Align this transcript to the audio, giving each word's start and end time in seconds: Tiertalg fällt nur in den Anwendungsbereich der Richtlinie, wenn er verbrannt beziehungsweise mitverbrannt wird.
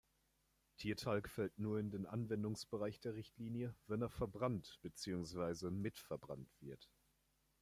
Tiertalg 0.77 1.29
fällt 1.29 1.59
nur 1.59 1.79
in 1.79 1.91
den 1.91 2.07
Anwendungsbereich 2.07 2.99
der 3.01 3.13
Richtlinie, 3.13 3.75
wenn 3.85 4.01
er 4.01 4.09
verbrannt 4.09 4.79
beziehungsweise 4.81 5.69
mitverbrannt 5.69 6.49
wird. 6.59 6.89